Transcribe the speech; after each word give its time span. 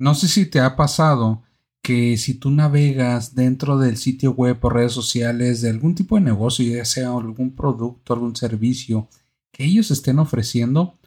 No 0.00 0.14
sé 0.14 0.28
si 0.28 0.46
te 0.46 0.60
ha 0.60 0.76
pasado 0.76 1.42
que 1.82 2.16
si 2.16 2.32
tú 2.32 2.50
navegas 2.50 3.34
dentro 3.34 3.76
del 3.76 3.98
sitio 3.98 4.32
web 4.32 4.56
o 4.62 4.70
redes 4.70 4.92
sociales 4.92 5.60
de 5.60 5.68
algún 5.68 5.94
tipo 5.94 6.16
de 6.16 6.22
negocio, 6.22 6.64
ya 6.64 6.86
sea 6.86 7.10
algún 7.10 7.54
producto, 7.54 8.14
algún 8.14 8.34
servicio 8.34 9.10
que 9.52 9.66
ellos 9.66 9.90
estén 9.90 10.18
ofreciendo, 10.18 10.98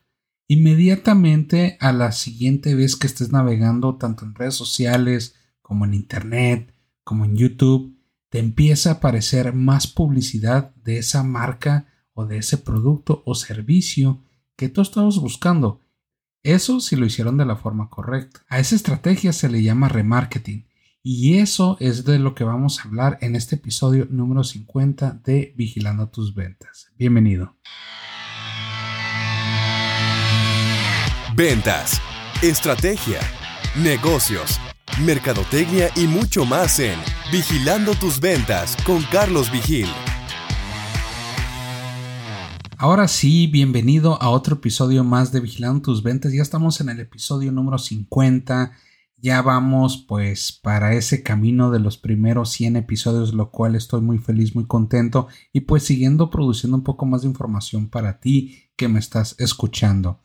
inmediatamente 0.48 1.76
a 1.80 1.92
la 1.92 2.12
siguiente 2.12 2.76
vez 2.76 2.96
que 2.96 3.08
estés 3.08 3.32
navegando 3.32 3.96
tanto 3.96 4.26
en 4.26 4.36
redes 4.36 4.54
sociales 4.54 5.34
como 5.64 5.86
en 5.86 5.96
internet, 5.96 6.72
como 7.04 7.26
en 7.26 7.36
YouTube, 7.36 7.98
te 8.30 8.38
empieza 8.38 8.92
a 8.92 8.94
aparecer 8.94 9.54
más 9.54 9.88
publicidad 9.88 10.72
de 10.76 11.00
esa 11.00 11.24
marca 11.24 11.88
o 12.14 12.28
de 12.28 12.38
ese 12.38 12.60
producto 12.60 13.24
o 13.26 13.34
servicio 13.34 14.22
que 14.56 14.70
tú 14.70 14.82
estabas 14.82 15.18
buscando. 15.18 15.82
Eso 16.44 16.82
si 16.82 16.98
lo 16.98 17.06
hicieron 17.06 17.38
de 17.38 17.46
la 17.46 17.56
forma 17.56 17.90
correcta. 17.90 18.42
A 18.50 18.60
esa 18.60 18.76
estrategia 18.76 19.32
se 19.32 19.48
le 19.48 19.64
llama 19.64 19.88
remarketing. 19.88 20.68
Y 21.02 21.38
eso 21.38 21.78
es 21.80 22.04
de 22.04 22.20
lo 22.20 22.36
que 22.36 22.44
vamos 22.44 22.80
a 22.80 22.84
hablar 22.84 23.18
en 23.22 23.38
este 23.38 23.56
episodio 23.56 24.08
número 24.10 24.44
50 24.44 25.22
de 25.24 25.54
Vigilando 25.56 26.10
tus 26.10 26.36
ventas. 26.36 26.92
Bienvenido. 26.98 27.56
Ventas, 31.36 32.02
estrategia, 32.42 33.20
negocios, 33.78 34.60
mercadotecnia 35.02 35.90
y 35.96 36.08
mucho 36.08 36.46
más 36.46 36.80
en 36.80 37.00
Vigilando 37.32 37.96
tus 37.96 38.20
ventas 38.20 38.76
con 38.86 39.02
Carlos 39.04 39.50
Vigil. 39.50 39.88
Ahora 42.78 43.08
sí, 43.08 43.48
bienvenido 43.48 44.22
a 44.22 44.30
otro 44.30 44.56
episodio 44.56 45.04
más 45.04 45.32
de 45.32 45.40
Vigilando 45.40 45.82
tus 45.82 46.02
ventas. 46.02 46.34
Ya 46.34 46.42
estamos 46.42 46.82
en 46.82 46.90
el 46.90 47.00
episodio 47.00 47.52
número 47.52 47.78
50. 47.78 48.72
Ya 49.18 49.42
vamos 49.42 50.04
pues 50.08 50.52
para 50.52 50.94
ese 50.96 51.24
camino 51.24 51.72
de 51.72 51.80
los 51.80 51.98
primeros 51.98 52.50
100 52.52 52.78
episodios, 52.78 53.34
lo 53.34 53.52
cual 53.52 53.76
estoy 53.76 54.02
muy 54.02 54.18
feliz, 54.18 54.56
muy 54.56 54.66
contento 54.66 55.28
y 55.54 55.62
pues 55.62 55.84
siguiendo 55.84 56.30
produciendo 56.30 56.76
un 56.76 56.84
poco 56.84 57.06
más 57.06 57.22
de 57.22 57.30
información 57.30 57.90
para 57.90 58.20
ti 58.20 58.58
que 58.76 58.88
me 58.88 59.00
estás 59.00 59.36
escuchando. 59.40 60.20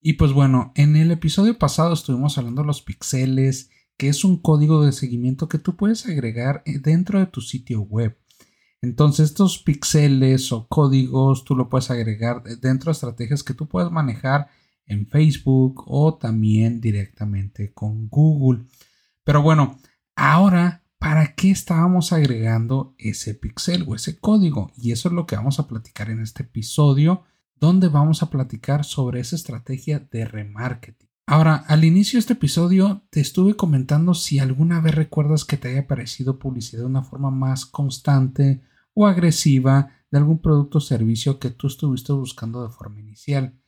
Y 0.00 0.12
pues 0.12 0.32
bueno, 0.32 0.72
en 0.76 0.96
el 0.96 1.10
episodio 1.10 1.58
pasado 1.58 1.94
estuvimos 1.94 2.36
hablando 2.36 2.60
de 2.60 2.66
los 2.66 2.82
pixeles, 2.82 3.70
que 3.96 4.08
es 4.08 4.24
un 4.24 4.36
código 4.36 4.84
de 4.84 4.92
seguimiento 4.92 5.48
que 5.48 5.58
tú 5.58 5.74
puedes 5.76 6.06
agregar 6.06 6.62
eh, 6.66 6.78
dentro 6.78 7.18
de 7.18 7.26
tu 7.26 7.40
sitio 7.40 7.80
web. 7.80 8.16
Entonces 8.84 9.30
estos 9.30 9.58
píxeles 9.58 10.52
o 10.52 10.66
códigos 10.68 11.44
tú 11.44 11.56
lo 11.56 11.70
puedes 11.70 11.90
agregar 11.90 12.42
dentro 12.60 12.90
de 12.90 12.92
estrategias 12.92 13.42
que 13.42 13.54
tú 13.54 13.66
puedes 13.66 13.90
manejar 13.90 14.48
en 14.86 15.06
Facebook 15.06 15.84
o 15.86 16.18
también 16.18 16.82
directamente 16.82 17.72
con 17.72 18.08
Google. 18.08 18.66
Pero 19.24 19.40
bueno, 19.40 19.78
ahora, 20.14 20.84
¿para 20.98 21.34
qué 21.34 21.50
estábamos 21.50 22.12
agregando 22.12 22.94
ese 22.98 23.34
pixel 23.34 23.86
o 23.88 23.94
ese 23.94 24.18
código? 24.18 24.70
Y 24.76 24.92
eso 24.92 25.08
es 25.08 25.14
lo 25.14 25.24
que 25.24 25.36
vamos 25.36 25.58
a 25.58 25.66
platicar 25.66 26.10
en 26.10 26.20
este 26.20 26.42
episodio 26.42 27.22
donde 27.58 27.88
vamos 27.88 28.22
a 28.22 28.28
platicar 28.28 28.84
sobre 28.84 29.20
esa 29.20 29.36
estrategia 29.36 29.98
de 29.98 30.26
remarketing. 30.26 31.08
Ahora, 31.26 31.64
al 31.68 31.84
inicio 31.84 32.18
de 32.18 32.20
este 32.20 32.34
episodio 32.34 33.02
te 33.08 33.20
estuve 33.20 33.56
comentando 33.56 34.12
si 34.12 34.40
alguna 34.40 34.82
vez 34.82 34.94
recuerdas 34.94 35.46
que 35.46 35.56
te 35.56 35.68
haya 35.68 35.80
aparecido 35.80 36.38
publicidad 36.38 36.82
de 36.82 36.88
una 36.88 37.02
forma 37.02 37.30
más 37.30 37.64
constante 37.64 38.60
o 38.94 39.06
agresiva 39.06 39.90
de 40.10 40.18
algún 40.18 40.40
producto 40.40 40.78
o 40.78 40.80
servicio 40.80 41.38
que 41.38 41.50
tú 41.50 41.66
estuviste 41.66 42.12
buscando 42.12 42.62
de 42.62 42.72
forma 42.72 43.00
inicial. 43.00 43.58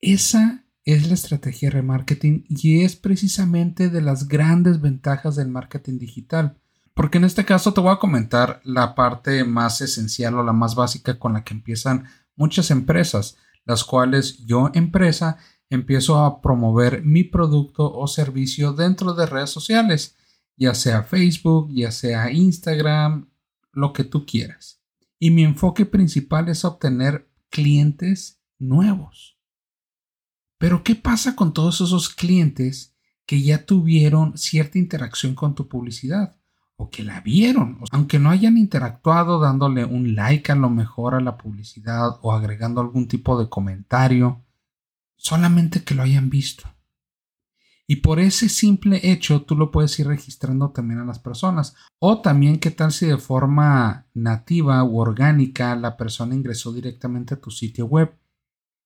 Esa 0.00 0.64
es 0.84 1.08
la 1.08 1.14
estrategia 1.14 1.68
de 1.68 1.74
remarketing 1.74 2.46
y 2.48 2.82
es 2.82 2.96
precisamente 2.96 3.90
de 3.90 4.00
las 4.00 4.28
grandes 4.28 4.80
ventajas 4.80 5.36
del 5.36 5.48
marketing 5.48 5.98
digital. 5.98 6.56
Porque 6.94 7.18
en 7.18 7.24
este 7.24 7.44
caso 7.44 7.72
te 7.72 7.80
voy 7.80 7.92
a 7.92 7.98
comentar 7.98 8.60
la 8.64 8.94
parte 8.94 9.44
más 9.44 9.80
esencial 9.80 10.34
o 10.34 10.42
la 10.42 10.52
más 10.52 10.74
básica 10.74 11.18
con 11.18 11.32
la 11.32 11.44
que 11.44 11.54
empiezan 11.54 12.06
muchas 12.36 12.70
empresas, 12.70 13.36
las 13.64 13.84
cuales 13.84 14.44
yo 14.46 14.70
empresa 14.74 15.38
empiezo 15.68 16.18
a 16.18 16.40
promover 16.42 17.04
mi 17.04 17.24
producto 17.24 17.92
o 17.92 18.06
servicio 18.06 18.72
dentro 18.72 19.14
de 19.14 19.26
redes 19.26 19.50
sociales, 19.50 20.16
ya 20.56 20.74
sea 20.74 21.04
Facebook, 21.04 21.70
ya 21.72 21.90
sea 21.90 22.30
Instagram, 22.32 23.29
lo 23.72 23.92
que 23.92 24.04
tú 24.04 24.26
quieras. 24.26 24.82
Y 25.18 25.30
mi 25.30 25.44
enfoque 25.44 25.86
principal 25.86 26.48
es 26.48 26.64
obtener 26.64 27.30
clientes 27.50 28.40
nuevos. 28.58 29.38
Pero 30.58 30.82
¿qué 30.82 30.94
pasa 30.94 31.36
con 31.36 31.52
todos 31.52 31.80
esos 31.80 32.08
clientes 32.08 32.94
que 33.26 33.42
ya 33.42 33.64
tuvieron 33.64 34.36
cierta 34.36 34.78
interacción 34.78 35.34
con 35.34 35.54
tu 35.54 35.68
publicidad? 35.68 36.40
o 36.82 36.88
que 36.88 37.04
la 37.04 37.20
vieron, 37.20 37.78
aunque 37.90 38.18
no 38.18 38.30
hayan 38.30 38.56
interactuado 38.56 39.38
dándole 39.38 39.84
un 39.84 40.14
like 40.14 40.50
a 40.50 40.54
lo 40.54 40.70
mejor 40.70 41.14
a 41.14 41.20
la 41.20 41.36
publicidad 41.36 42.18
o 42.22 42.32
agregando 42.32 42.80
algún 42.80 43.06
tipo 43.06 43.38
de 43.38 43.50
comentario, 43.50 44.46
solamente 45.14 45.84
que 45.84 45.94
lo 45.94 46.04
hayan 46.04 46.30
visto. 46.30 46.64
Y 47.90 47.96
por 47.96 48.20
ese 48.20 48.48
simple 48.48 49.00
hecho 49.02 49.42
tú 49.42 49.56
lo 49.56 49.72
puedes 49.72 49.98
ir 49.98 50.06
registrando 50.06 50.70
también 50.70 51.00
a 51.00 51.04
las 51.04 51.18
personas. 51.18 51.74
O 51.98 52.20
también 52.20 52.60
qué 52.60 52.70
tal 52.70 52.92
si 52.92 53.06
de 53.06 53.18
forma 53.18 54.06
nativa 54.14 54.84
u 54.84 55.00
orgánica 55.00 55.74
la 55.74 55.96
persona 55.96 56.36
ingresó 56.36 56.72
directamente 56.72 57.34
a 57.34 57.40
tu 57.40 57.50
sitio 57.50 57.86
web 57.86 58.16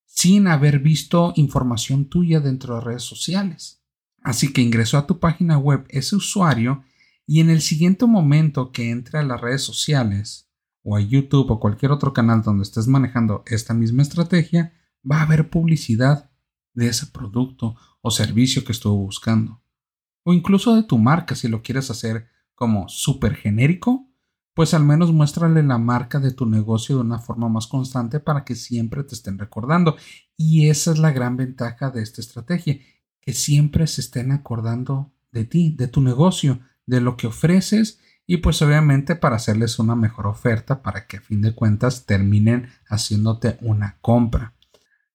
sin 0.07 0.47
haber 0.47 0.79
visto 0.79 1.33
información 1.35 2.09
tuya 2.09 2.39
dentro 2.39 2.73
de 2.73 2.81
redes 2.81 3.03
sociales. 3.03 3.83
Así 4.23 4.51
que 4.51 4.63
ingresó 4.63 4.97
a 4.97 5.05
tu 5.05 5.19
página 5.19 5.59
web 5.59 5.85
ese 5.89 6.15
usuario 6.15 6.83
y 7.27 7.41
en 7.41 7.51
el 7.51 7.61
siguiente 7.61 8.07
momento 8.07 8.71
que 8.71 8.89
entre 8.89 9.19
a 9.19 9.23
las 9.23 9.39
redes 9.39 9.61
sociales 9.61 10.49
o 10.81 10.97
a 10.97 10.99
YouTube 10.99 11.51
o 11.51 11.59
cualquier 11.59 11.91
otro 11.91 12.11
canal 12.11 12.41
donde 12.41 12.63
estés 12.63 12.87
manejando 12.87 13.43
esta 13.45 13.75
misma 13.75 14.01
estrategia, 14.01 14.73
va 15.07 15.19
a 15.19 15.21
haber 15.21 15.51
publicidad 15.51 16.31
de 16.73 16.87
ese 16.87 17.05
producto 17.05 17.75
o 18.05 18.11
servicio 18.11 18.63
que 18.63 18.71
estuvo 18.71 18.97
buscando. 18.97 19.63
O 20.23 20.31
incluso 20.31 20.75
de 20.75 20.83
tu 20.83 20.99
marca 20.99 21.33
si 21.33 21.47
lo 21.47 21.63
quieres 21.63 21.89
hacer 21.89 22.27
como 22.53 22.87
súper 22.87 23.33
genérico, 23.33 24.07
pues 24.53 24.75
al 24.75 24.85
menos 24.85 25.11
muéstrale 25.11 25.63
la 25.63 25.79
marca 25.79 26.19
de 26.19 26.31
tu 26.31 26.45
negocio 26.45 26.97
de 26.97 27.01
una 27.01 27.17
forma 27.17 27.49
más 27.49 27.65
constante 27.65 28.19
para 28.19 28.45
que 28.45 28.53
siempre 28.53 29.03
te 29.03 29.15
estén 29.15 29.39
recordando. 29.39 29.97
Y 30.37 30.69
esa 30.69 30.91
es 30.91 30.99
la 30.99 31.11
gran 31.11 31.35
ventaja 31.35 31.89
de 31.89 32.03
esta 32.03 32.21
estrategia, 32.21 32.77
que 33.21 33.33
siempre 33.33 33.87
se 33.87 34.01
estén 34.01 34.31
acordando 34.31 35.11
de 35.31 35.45
ti, 35.45 35.73
de 35.75 35.87
tu 35.87 35.99
negocio, 36.01 36.59
de 36.85 37.01
lo 37.01 37.17
que 37.17 37.25
ofreces 37.25 37.99
y 38.27 38.37
pues 38.37 38.61
obviamente 38.61 39.15
para 39.15 39.37
hacerles 39.37 39.79
una 39.79 39.95
mejor 39.95 40.27
oferta 40.27 40.83
para 40.83 41.07
que 41.07 41.17
a 41.17 41.21
fin 41.21 41.41
de 41.41 41.55
cuentas 41.55 42.05
terminen 42.05 42.69
haciéndote 42.87 43.57
una 43.61 43.97
compra. 44.01 44.54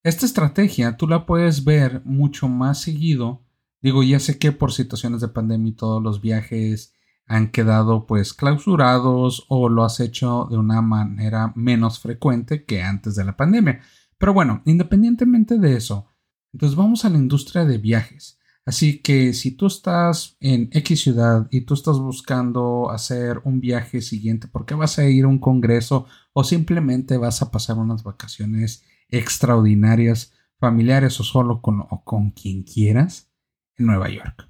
Esta 0.03 0.25
estrategia 0.25 0.97
tú 0.97 1.06
la 1.06 1.27
puedes 1.27 1.65
ver 1.65 2.00
mucho 2.06 2.49
más 2.49 2.81
seguido. 2.81 3.44
Digo, 3.83 4.03
ya 4.03 4.19
sé 4.19 4.38
que 4.38 4.50
por 4.50 4.72
situaciones 4.72 5.21
de 5.21 5.28
pandemia 5.28 5.77
todos 5.77 6.03
los 6.03 6.22
viajes 6.22 6.94
han 7.27 7.50
quedado 7.50 8.06
pues 8.06 8.33
clausurados 8.33 9.44
o 9.49 9.69
lo 9.69 9.84
has 9.84 10.00
hecho 10.00 10.49
de 10.50 10.56
una 10.56 10.81
manera 10.81 11.53
menos 11.55 12.00
frecuente 12.00 12.65
que 12.65 12.83
antes 12.83 13.15
de 13.15 13.25
la 13.25 13.37
pandemia. 13.37 13.81
Pero 14.16 14.33
bueno, 14.33 14.62
independientemente 14.65 15.59
de 15.59 15.77
eso, 15.77 16.06
entonces 16.53 16.77
vamos 16.77 17.05
a 17.05 17.10
la 17.10 17.19
industria 17.19 17.66
de 17.66 17.77
viajes. 17.77 18.39
Así 18.65 19.03
que 19.03 19.34
si 19.34 19.53
tú 19.53 19.66
estás 19.66 20.37
en 20.41 20.71
X 20.72 21.03
ciudad 21.03 21.47
y 21.50 21.62
tú 21.62 21.75
estás 21.75 21.99
buscando 21.99 22.91
hacer 22.91 23.43
un 23.44 23.60
viaje 23.60 24.00
siguiente 24.00 24.49
porque 24.49 24.75
vas 24.75 24.99
a 24.99 25.06
ir 25.09 25.25
a 25.25 25.28
un 25.28 25.39
congreso 25.39 26.06
o 26.33 26.43
simplemente 26.43 27.19
vas 27.19 27.43
a 27.43 27.50
pasar 27.50 27.77
unas 27.77 28.03
vacaciones 28.03 28.83
extraordinarias, 29.10 30.32
familiares 30.59 31.19
o 31.21 31.25
solo 31.25 31.60
con, 31.62 31.81
o 31.81 32.03
con 32.04 32.31
quien 32.31 32.62
quieras 32.62 33.31
en 33.76 33.87
Nueva 33.87 34.09
York. 34.10 34.48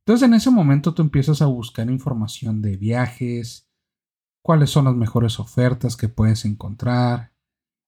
Entonces 0.00 0.26
en 0.26 0.34
ese 0.34 0.50
momento 0.50 0.94
tú 0.94 1.02
empiezas 1.02 1.42
a 1.42 1.46
buscar 1.46 1.90
información 1.90 2.62
de 2.62 2.76
viajes, 2.76 3.68
cuáles 4.42 4.70
son 4.70 4.86
las 4.86 4.94
mejores 4.94 5.38
ofertas 5.38 5.96
que 5.96 6.08
puedes 6.08 6.44
encontrar. 6.44 7.32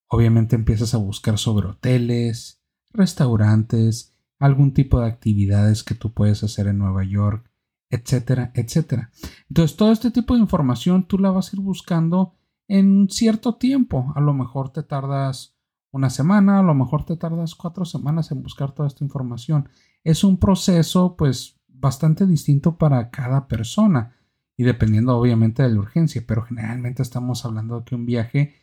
Obviamente 0.09 0.57
empiezas 0.57 0.95
a 0.95 0.99
buscar 0.99 1.39
sobre 1.39 1.69
hoteles, 1.69 2.63
restaurantes, 2.93 4.15
algún 4.39 4.75
tipo 4.75 5.01
de 5.01 5.07
actividades 5.07 5.83
que 5.83 5.95
tú 5.95 6.13
puedes 6.13 6.43
hacer 6.43 6.67
en 6.67 6.79
Nueva 6.79 7.05
York, 7.05 7.51
etcétera, 7.89 8.51
etcétera. 8.55 9.11
Entonces, 9.49 9.77
todo 9.77 9.93
este 9.93 10.11
tipo 10.11 10.35
de 10.35 10.41
información 10.41 11.07
tú 11.07 11.19
la 11.19 11.31
vas 11.31 11.53
a 11.53 11.57
ir 11.57 11.63
buscando 11.63 12.35
en 12.67 13.09
cierto 13.09 13.57
tiempo. 13.57 14.13
A 14.17 14.21
lo 14.21 14.35
mejor 14.35 14.71
te 14.73 14.83
tardas 14.83 15.55
una 15.93 16.11
semana, 16.11 16.59
a 16.59 16.63
lo 16.63 16.75
mejor 16.75 17.05
te 17.05 17.17
tardas 17.17 17.55
cuatro 17.55 17.85
semanas 17.85 18.33
en 18.33 18.43
buscar 18.43 18.73
toda 18.73 18.89
esta 18.89 19.05
información. 19.05 19.69
Es 20.03 20.25
un 20.25 20.39
proceso, 20.39 21.17
pues, 21.17 21.61
bastante 21.69 22.27
distinto 22.27 22.79
para 22.79 23.11
cada 23.11 23.47
persona 23.47 24.17
y 24.57 24.65
dependiendo 24.65 25.17
obviamente 25.17 25.63
de 25.63 25.71
la 25.71 25.81
urgencia, 25.81 26.25
pero 26.27 26.43
generalmente 26.43 27.03
estamos 27.03 27.45
hablando 27.45 27.79
de 27.79 27.85
que 27.85 27.95
un 27.95 28.07
viaje, 28.07 28.55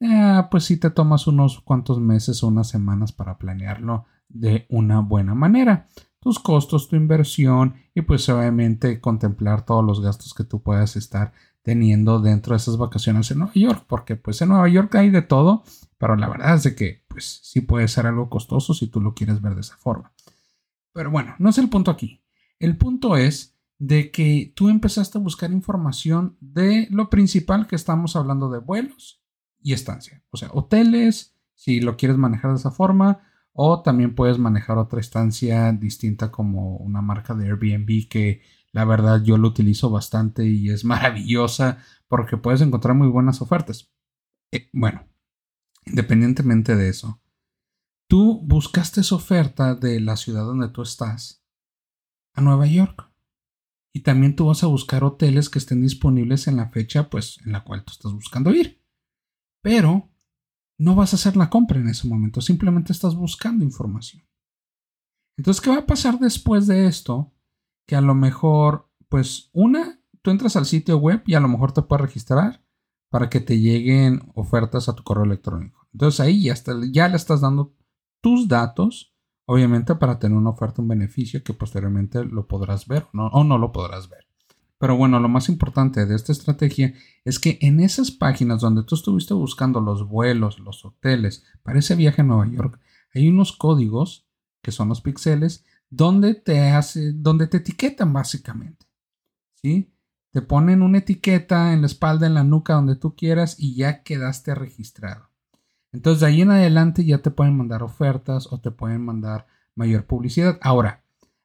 eh, 0.00 0.42
pues 0.50 0.64
si 0.64 0.78
te 0.78 0.90
tomas 0.90 1.26
unos 1.26 1.60
cuantos 1.60 2.00
meses 2.00 2.42
o 2.42 2.48
unas 2.48 2.68
semanas 2.68 3.12
para 3.12 3.38
planearlo 3.38 4.06
de 4.28 4.66
una 4.70 5.00
buena 5.00 5.34
manera. 5.34 5.88
Tus 6.20 6.38
costos, 6.38 6.88
tu 6.88 6.96
inversión 6.96 7.74
y 7.94 8.02
pues 8.02 8.28
obviamente 8.28 9.00
contemplar 9.00 9.64
todos 9.64 9.84
los 9.84 10.00
gastos 10.00 10.34
que 10.34 10.44
tú 10.44 10.62
puedas 10.62 10.96
estar 10.96 11.32
teniendo 11.62 12.20
dentro 12.20 12.52
de 12.52 12.58
esas 12.58 12.76
vacaciones 12.76 13.30
en 13.30 13.38
Nueva 13.38 13.54
York, 13.54 13.84
porque 13.86 14.16
pues 14.16 14.40
en 14.42 14.50
Nueva 14.50 14.68
York 14.68 14.94
hay 14.94 15.10
de 15.10 15.22
todo, 15.22 15.64
pero 15.98 16.16
la 16.16 16.28
verdad 16.28 16.54
es 16.54 16.62
de 16.62 16.74
que 16.74 17.04
pues 17.08 17.40
sí 17.42 17.60
puede 17.60 17.88
ser 17.88 18.06
algo 18.06 18.30
costoso 18.30 18.74
si 18.74 18.86
tú 18.86 19.00
lo 19.00 19.14
quieres 19.14 19.40
ver 19.40 19.54
de 19.54 19.62
esa 19.62 19.76
forma. 19.76 20.12
Pero 20.92 21.10
bueno, 21.10 21.34
no 21.38 21.50
es 21.50 21.58
el 21.58 21.68
punto 21.68 21.90
aquí. 21.90 22.22
El 22.58 22.76
punto 22.76 23.16
es 23.16 23.56
de 23.78 24.10
que 24.10 24.52
tú 24.54 24.68
empezaste 24.68 25.18
a 25.18 25.22
buscar 25.22 25.50
información 25.50 26.36
de 26.40 26.86
lo 26.90 27.08
principal 27.08 27.66
que 27.66 27.76
estamos 27.76 28.14
hablando 28.16 28.50
de 28.50 28.58
vuelos 28.58 29.22
y 29.62 29.72
estancia. 29.72 30.22
O 30.30 30.36
sea, 30.36 30.50
hoteles, 30.52 31.34
si 31.54 31.80
lo 31.80 31.96
quieres 31.96 32.18
manejar 32.18 32.50
de 32.50 32.58
esa 32.58 32.70
forma, 32.70 33.20
o 33.52 33.82
también 33.82 34.14
puedes 34.14 34.38
manejar 34.38 34.78
otra 34.78 35.00
estancia 35.00 35.72
distinta 35.72 36.30
como 36.30 36.76
una 36.76 37.02
marca 37.02 37.34
de 37.34 37.46
Airbnb 37.46 38.08
que 38.08 38.42
la 38.72 38.84
verdad 38.84 39.22
yo 39.22 39.36
lo 39.36 39.48
utilizo 39.48 39.90
bastante 39.90 40.46
y 40.46 40.70
es 40.70 40.84
maravillosa 40.86 41.78
porque 42.08 42.36
puedes 42.36 42.60
encontrar 42.60 42.94
muy 42.94 43.08
buenas 43.08 43.42
ofertas. 43.42 43.90
Eh, 44.52 44.68
bueno, 44.72 45.06
independientemente 45.86 46.76
de 46.76 46.88
eso, 46.88 47.20
tú 48.08 48.40
buscaste 48.44 49.00
esa 49.00 49.14
oferta 49.14 49.74
de 49.74 50.00
la 50.00 50.16
ciudad 50.16 50.44
donde 50.44 50.68
tú 50.68 50.82
estás 50.82 51.44
a 52.34 52.40
Nueva 52.40 52.66
York 52.66 53.10
y 53.92 54.00
también 54.00 54.36
tú 54.36 54.46
vas 54.46 54.62
a 54.62 54.68
buscar 54.68 55.02
hoteles 55.04 55.50
que 55.50 55.58
estén 55.58 55.82
disponibles 55.82 56.46
en 56.46 56.56
la 56.56 56.70
fecha 56.70 57.10
pues 57.10 57.38
en 57.44 57.52
la 57.52 57.64
cual 57.64 57.84
tú 57.84 57.92
estás 57.92 58.12
buscando 58.12 58.50
ir. 58.52 58.80
Pero 59.62 60.09
no 60.80 60.94
vas 60.94 61.12
a 61.12 61.16
hacer 61.16 61.36
la 61.36 61.50
compra 61.50 61.78
en 61.78 61.88
ese 61.88 62.08
momento, 62.08 62.40
simplemente 62.40 62.92
estás 62.92 63.14
buscando 63.14 63.64
información. 63.64 64.24
Entonces, 65.36 65.60
¿qué 65.60 65.70
va 65.70 65.78
a 65.78 65.86
pasar 65.86 66.18
después 66.18 66.66
de 66.66 66.86
esto? 66.86 67.32
Que 67.86 67.96
a 67.96 68.00
lo 68.00 68.14
mejor, 68.14 68.90
pues, 69.08 69.50
una, 69.52 70.00
tú 70.22 70.30
entras 70.30 70.56
al 70.56 70.66
sitio 70.66 70.96
web 70.96 71.22
y 71.26 71.34
a 71.34 71.40
lo 71.40 71.48
mejor 71.48 71.72
te 71.72 71.82
puedes 71.82 72.06
registrar 72.06 72.64
para 73.10 73.28
que 73.28 73.40
te 73.40 73.60
lleguen 73.60 74.22
ofertas 74.34 74.88
a 74.88 74.94
tu 74.94 75.02
correo 75.02 75.24
electrónico. 75.24 75.86
Entonces 75.92 76.20
ahí 76.20 76.44
ya, 76.44 76.54
ya 76.92 77.08
le 77.08 77.16
estás 77.16 77.40
dando 77.40 77.74
tus 78.22 78.48
datos 78.48 79.14
obviamente 79.44 79.96
para 79.96 80.18
tener 80.18 80.38
una 80.38 80.50
oferta, 80.50 80.80
un 80.80 80.86
beneficio 80.86 81.42
que 81.42 81.52
posteriormente 81.52 82.24
lo 82.24 82.46
podrás 82.46 82.86
ver 82.86 83.08
o 83.12 83.42
no 83.42 83.58
lo 83.58 83.72
podrás 83.72 84.08
ver. 84.08 84.29
Pero 84.80 84.96
bueno, 84.96 85.20
lo 85.20 85.28
más 85.28 85.50
importante 85.50 86.06
de 86.06 86.16
esta 86.16 86.32
estrategia 86.32 86.94
es 87.26 87.38
que 87.38 87.58
en 87.60 87.80
esas 87.80 88.10
páginas 88.10 88.62
donde 88.62 88.82
tú 88.82 88.94
estuviste 88.94 89.34
buscando 89.34 89.78
los 89.82 90.08
vuelos, 90.08 90.58
los 90.58 90.86
hoteles 90.86 91.44
para 91.62 91.78
ese 91.78 91.94
viaje 91.96 92.22
a 92.22 92.24
Nueva 92.24 92.46
York, 92.48 92.80
hay 93.14 93.28
unos 93.28 93.52
códigos 93.52 94.26
que 94.62 94.72
son 94.72 94.88
los 94.88 95.02
píxeles 95.02 95.66
donde 95.90 96.34
te 96.34 96.70
hace, 96.70 97.12
donde 97.12 97.46
te 97.46 97.58
etiquetan 97.58 98.14
básicamente. 98.14 98.86
¿Sí? 99.52 99.92
Te 100.30 100.40
ponen 100.40 100.80
una 100.80 100.98
etiqueta 100.98 101.74
en 101.74 101.82
la 101.82 101.86
espalda, 101.86 102.26
en 102.26 102.32
la 102.32 102.44
nuca, 102.44 102.72
donde 102.72 102.96
tú 102.96 103.14
quieras 103.14 103.56
y 103.58 103.74
ya 103.74 104.02
quedaste 104.02 104.54
registrado. 104.54 105.28
Entonces 105.92 106.20
de 106.20 106.26
ahí 106.26 106.40
en 106.40 106.52
adelante 106.52 107.04
ya 107.04 107.18
te 107.18 107.30
pueden 107.30 107.54
mandar 107.54 107.82
ofertas 107.82 108.50
o 108.50 108.62
te 108.62 108.70
pueden 108.70 109.04
mandar 109.04 109.46
mayor 109.74 110.06
publicidad. 110.06 110.58
Ahora, 110.62 110.99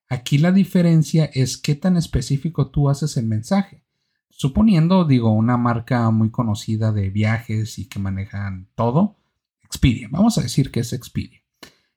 aquí 0.09 0.37
la 0.37 0.51
diferencia 0.51 1.25
es 1.25 1.57
qué 1.57 1.75
tan 1.75 1.97
específico 1.97 2.69
tú 2.69 2.89
haces 2.89 3.17
el 3.17 3.25
mensaje. 3.25 3.83
Suponiendo, 4.29 5.05
digo, 5.05 5.31
una 5.31 5.57
marca 5.57 6.09
muy 6.11 6.29
conocida 6.29 6.91
de 6.91 7.09
viajes 7.09 7.79
y 7.79 7.87
que 7.87 7.99
manejan 7.99 8.67
todo, 8.75 9.17
Expedia. 9.63 10.07
Vamos 10.11 10.37
a 10.37 10.41
decir 10.41 10.71
que 10.71 10.81
es 10.81 10.93
Expedia. 10.93 11.41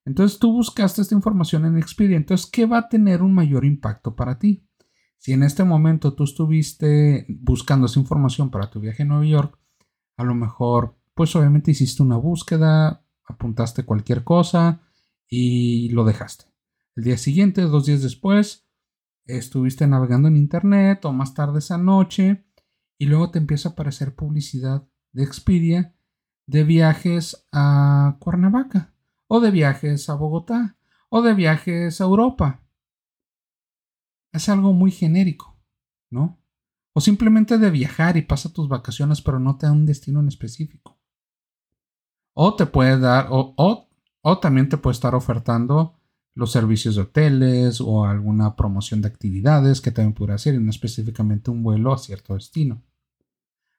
Entonces 0.05 0.39
tú 0.39 0.53
buscaste 0.53 1.03
esta 1.03 1.15
información 1.15 1.65
en 1.67 1.77
Expedia. 1.77 2.17
Entonces, 2.17 2.49
¿qué 2.51 2.65
va 2.65 2.79
a 2.79 2.89
tener 2.89 3.23
un 3.23 3.35
mayor 3.35 3.65
impacto 3.65 4.17
para 4.17 4.39
ti? 4.39 4.65
Si 5.19 5.33
en 5.33 5.43
este 5.43 5.65
momento 5.65 6.15
tú 6.15 6.25
estuviste 6.25 7.27
buscando 7.29 7.87
esa 7.87 8.01
información 8.01 8.51
para 8.51 8.71
tu 8.71 8.81
viaje 8.81 9.03
a 9.03 9.07
Nueva 9.07 9.27
York, 9.27 9.59
a 10.17 10.25
lo 10.25 10.35
mejor 10.35 10.97
pues 11.15 11.35
obviamente 11.35 11.73
hiciste 11.73 12.03
una 12.03 12.17
búsqueda, 12.17 13.05
apuntaste 13.27 13.83
cualquier 13.83 14.23
cosa 14.23 14.81
y 15.29 15.89
lo 15.91 16.05
dejaste. 16.05 16.48
El 16.99 17.05
día 17.05 17.17
siguiente, 17.17 17.63
dos 17.63 17.87
días 17.87 18.03
después, 18.03 18.69
estuviste 19.25 19.87
navegando 19.87 20.27
en 20.27 20.37
internet 20.37 21.05
o 21.05 21.13
más 21.13 21.33
tarde 21.33 21.61
esa 21.61 21.79
noche 21.79 22.45
y 22.99 23.07
luego 23.07 23.31
te 23.31 23.39
empieza 23.39 23.69
a 23.69 23.73
aparecer 23.73 24.17
publicidad 24.17 24.85
de 25.13 25.23
Expedia 25.23 25.95
de 26.49 26.65
viajes 26.65 27.47
a 27.53 28.17
Cuernavaca 28.19 28.95
o 29.29 29.39
de 29.39 29.53
viajes 29.53 30.11
a 30.11 30.15
Bogotá 30.15 30.77
o 31.09 31.23
de 31.23 31.35
viajes 31.35 32.01
a 32.01 32.05
Europa. 32.05 32.67
Es 34.33 34.49
algo 34.49 34.73
muy 34.73 34.91
genérico, 34.91 35.57
¿no? 36.11 36.43
O 36.95 37.01
simplemente 37.01 37.59
de 37.59 37.71
viajar 37.71 38.17
y 38.17 38.23
pasa 38.23 38.53
tus 38.53 38.69
vacaciones 38.69 39.23
pero 39.23 39.39
no 39.39 39.57
te 39.57 39.67
da 39.67 39.73
un 39.73 39.87
destino 39.87 40.19
en 40.19 40.27
específico. 40.27 40.99
O 42.35 42.57
te 42.57 42.67
puede 42.67 42.99
dar, 42.99 43.29
o, 43.31 43.55
o, 43.57 44.39
también 44.41 44.69
te 44.69 44.79
puede 44.79 44.95
estar 44.95 45.15
ofertando 45.15 45.98
los 46.39 46.53
servicios 46.53 46.95
de 46.95 47.03
hoteles 47.03 47.81
o 47.81 48.05
alguna 48.05 48.55
promoción 48.55 49.03
de 49.03 49.09
actividades 49.09 49.81
que 49.81 49.91
también 49.91 50.15
pudiera 50.15 50.37
hacer 50.37 50.55
y 50.55 50.61
no 50.61 50.71
específicamente 50.71 51.51
un 51.51 51.65
vuelo 51.65 51.93
a 51.93 51.99
cierto 51.99 52.35
destino. 52.35 52.81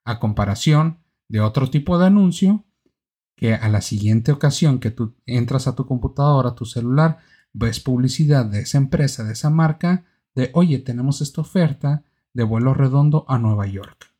A 0.03 0.19
comparación 0.19 0.97
de 1.29 1.39
otro 1.39 1.69
tipo 1.69 1.97
de 1.97 2.07
anuncio 2.07 2.65
que 3.37 3.53
a 3.53 3.69
la 3.69 3.79
siguiente 3.79 4.33
ocasión 4.33 4.79
que 4.79 4.91
tú 4.91 5.15
entras 5.25 5.67
a 5.67 5.75
tu 5.75 5.85
computadora, 5.87 6.49
a 6.49 6.55
tu 6.55 6.65
celular, 6.65 7.19
ves 7.53 7.79
publicidad 7.79 8.45
de 8.45 8.59
esa 8.59 8.77
empresa, 8.77 9.23
de 9.23 9.31
esa 9.31 9.49
marca, 9.49 10.03
de 10.35 10.51
oye, 10.53 10.79
tenemos 10.79 11.21
esta 11.21 11.39
oferta 11.39 12.03
de 12.33 12.43
vuelo 12.43 12.73
redondo 12.73 13.23
a 13.29 13.37
Nueva 13.37 13.67
York. 13.67 14.13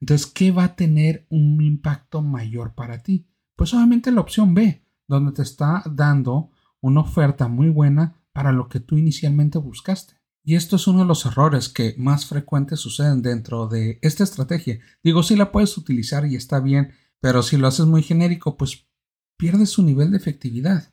Entonces, 0.00 0.28
¿qué 0.28 0.52
va 0.52 0.62
a 0.62 0.76
tener 0.76 1.26
un 1.30 1.60
impacto 1.60 2.22
mayor 2.22 2.74
para 2.74 3.02
ti? 3.02 3.26
Pues 3.56 3.74
obviamente 3.74 4.12
la 4.12 4.20
opción 4.20 4.54
B, 4.54 4.84
donde 5.08 5.32
te 5.32 5.42
está 5.42 5.82
dando 5.90 6.52
una 6.84 7.00
oferta 7.00 7.48
muy 7.48 7.70
buena 7.70 8.22
para 8.32 8.52
lo 8.52 8.68
que 8.68 8.78
tú 8.78 8.98
inicialmente 8.98 9.58
buscaste. 9.58 10.14
Y 10.44 10.56
esto 10.56 10.76
es 10.76 10.86
uno 10.86 10.98
de 10.98 11.06
los 11.06 11.24
errores 11.24 11.70
que 11.70 11.94
más 11.96 12.26
frecuentes 12.26 12.80
suceden 12.80 13.22
dentro 13.22 13.68
de 13.68 13.98
esta 14.02 14.22
estrategia. 14.22 14.80
Digo, 15.02 15.22
sí 15.22 15.34
la 15.34 15.50
puedes 15.50 15.78
utilizar 15.78 16.26
y 16.26 16.36
está 16.36 16.60
bien, 16.60 16.92
pero 17.20 17.42
si 17.42 17.56
lo 17.56 17.66
haces 17.68 17.86
muy 17.86 18.02
genérico, 18.02 18.58
pues 18.58 18.86
pierdes 19.38 19.70
su 19.70 19.82
nivel 19.82 20.10
de 20.10 20.18
efectividad. 20.18 20.92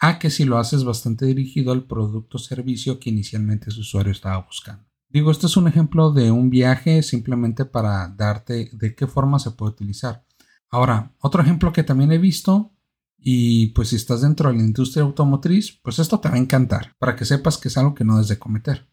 A 0.00 0.18
que 0.18 0.30
si 0.30 0.46
lo 0.46 0.56
haces 0.56 0.84
bastante 0.84 1.26
dirigido 1.26 1.72
al 1.72 1.84
producto 1.84 2.38
o 2.38 2.40
servicio 2.40 2.98
que 2.98 3.10
inicialmente 3.10 3.70
su 3.70 3.80
usuario 3.80 4.12
estaba 4.12 4.38
buscando. 4.38 4.86
Digo, 5.10 5.30
este 5.30 5.46
es 5.46 5.56
un 5.58 5.68
ejemplo 5.68 6.12
de 6.12 6.30
un 6.30 6.48
viaje 6.48 7.02
simplemente 7.02 7.66
para 7.66 8.08
darte 8.08 8.70
de 8.72 8.94
qué 8.94 9.06
forma 9.06 9.38
se 9.38 9.50
puede 9.50 9.72
utilizar. 9.72 10.24
Ahora, 10.70 11.14
otro 11.20 11.42
ejemplo 11.42 11.72
que 11.72 11.82
también 11.82 12.12
he 12.12 12.18
visto, 12.18 12.75
y 13.18 13.68
pues 13.68 13.88
si 13.88 13.96
estás 13.96 14.20
dentro 14.20 14.50
de 14.50 14.56
la 14.56 14.62
industria 14.62 15.02
automotriz, 15.02 15.78
pues 15.82 15.98
esto 15.98 16.20
te 16.20 16.28
va 16.28 16.36
a 16.36 16.38
encantar, 16.38 16.94
para 16.98 17.16
que 17.16 17.24
sepas 17.24 17.58
que 17.58 17.68
es 17.68 17.76
algo 17.76 17.94
que 17.94 18.04
no 18.04 18.14
debes 18.14 18.28
de 18.28 18.38
cometer. 18.38 18.88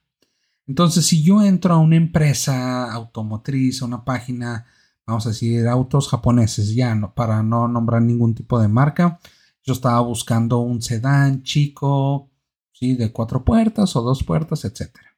Entonces, 0.66 1.06
si 1.06 1.24
yo 1.24 1.42
entro 1.42 1.74
a 1.74 1.78
una 1.78 1.98
empresa 1.98 2.92
automotriz, 2.92 3.82
a 3.82 3.86
una 3.86 4.06
página, 4.06 4.66
vamos 5.06 5.26
a 5.26 5.30
decir, 5.30 5.68
autos 5.68 6.08
japoneses, 6.08 6.74
ya 6.74 6.96
para 7.16 7.44
no 7.44 7.68
nombrar 7.68 8.02
ningún 8.02 8.34
tipo 8.34 8.60
de 8.60 8.70
marca, 8.70 9.20
yo 9.64 9.74
estaba 9.74 10.00
buscando 10.02 10.60
un 10.60 10.82
sedán 10.82 11.44
chico, 11.44 12.32
¿sí? 12.72 12.96
de 12.96 13.12
cuatro 13.12 13.44
puertas 13.44 13.96
o 13.96 14.02
dos 14.02 14.24
puertas, 14.24 14.66
etcétera. 14.66 15.18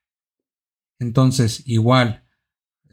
Entonces, 1.00 1.64
igual, 1.66 2.25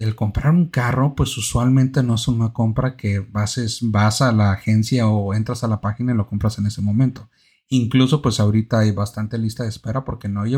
el 0.02 0.16
comprar 0.16 0.52
un 0.52 0.66
carro, 0.66 1.14
pues 1.14 1.36
usualmente 1.36 2.02
no 2.02 2.16
es 2.16 2.26
una 2.26 2.52
compra 2.52 2.96
que 2.96 3.20
vas, 3.20 3.78
vas 3.82 4.20
a 4.20 4.32
la 4.32 4.52
agencia 4.52 5.08
o 5.08 5.32
entras 5.32 5.62
a 5.62 5.68
la 5.68 5.80
página 5.80 6.12
y 6.12 6.16
lo 6.16 6.26
compras 6.26 6.58
en 6.58 6.66
ese 6.66 6.82
momento. 6.82 7.30
Incluso, 7.68 8.20
pues 8.20 8.40
ahorita 8.40 8.80
hay 8.80 8.90
bastante 8.90 9.38
lista 9.38 9.62
de 9.62 9.68
espera 9.68 10.04
porque 10.04 10.28
no 10.28 10.42
hay, 10.42 10.54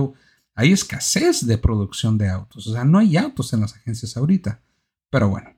hay 0.55 0.73
escasez 0.73 1.47
de 1.47 1.59
producción 1.59 2.17
de 2.17 2.29
autos. 2.29 2.67
O 2.67 2.73
sea, 2.73 2.85
no 2.85 2.99
hay 2.99 3.17
autos 3.17 3.53
en 3.53 3.61
las 3.61 3.75
agencias 3.75 4.17
ahorita. 4.17 4.63
Pero 5.11 5.29
bueno, 5.29 5.51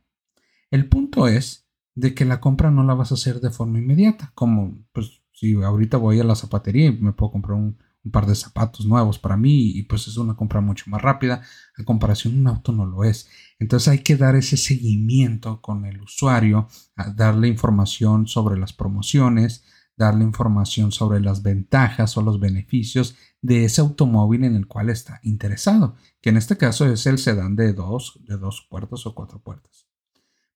el 0.70 0.88
punto 0.88 1.28
es 1.28 1.66
de 1.94 2.12
que 2.12 2.24
la 2.24 2.40
compra 2.40 2.70
no 2.70 2.82
la 2.82 2.94
vas 2.94 3.12
a 3.12 3.14
hacer 3.14 3.40
de 3.40 3.50
forma 3.50 3.78
inmediata. 3.78 4.32
Como, 4.34 4.84
pues, 4.92 5.22
si 5.32 5.54
ahorita 5.54 5.96
voy 5.96 6.18
a 6.18 6.24
la 6.24 6.34
zapatería 6.34 6.86
y 6.86 6.92
me 6.92 7.12
puedo 7.12 7.32
comprar 7.32 7.56
un, 7.56 7.78
un 8.06 8.12
par 8.12 8.24
de 8.26 8.36
zapatos 8.36 8.86
nuevos 8.86 9.18
para 9.18 9.36
mí 9.36 9.72
y 9.76 9.82
pues 9.82 10.06
es 10.06 10.16
una 10.16 10.34
compra 10.34 10.60
mucho 10.60 10.84
más 10.86 11.02
rápida. 11.02 11.42
A 11.76 11.84
comparación 11.84 12.38
un 12.38 12.46
auto 12.46 12.72
no 12.72 12.86
lo 12.86 13.02
es. 13.02 13.28
Entonces 13.58 13.88
hay 13.88 13.98
que 13.98 14.16
dar 14.16 14.36
ese 14.36 14.56
seguimiento 14.56 15.60
con 15.60 15.84
el 15.84 16.00
usuario, 16.00 16.68
darle 17.16 17.48
información 17.48 18.28
sobre 18.28 18.58
las 18.58 18.72
promociones, 18.72 19.64
darle 19.96 20.24
información 20.24 20.92
sobre 20.92 21.20
las 21.20 21.42
ventajas 21.42 22.16
o 22.16 22.22
los 22.22 22.38
beneficios 22.38 23.16
de 23.42 23.64
ese 23.64 23.80
automóvil 23.80 24.44
en 24.44 24.54
el 24.54 24.68
cual 24.68 24.88
está 24.88 25.18
interesado, 25.24 25.96
que 26.20 26.30
en 26.30 26.36
este 26.36 26.56
caso 26.56 26.86
es 26.86 27.06
el 27.06 27.18
sedán 27.18 27.56
de 27.56 27.72
dos, 27.72 28.20
de 28.24 28.36
dos 28.36 28.66
puertas 28.70 29.04
o 29.06 29.14
cuatro 29.14 29.40
puertas. 29.40 29.88